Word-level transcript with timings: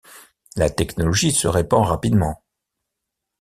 La 0.55 0.71
technologie 0.71 1.31
se 1.31 1.47
répands 1.47 1.83
rapidement. 1.83 2.43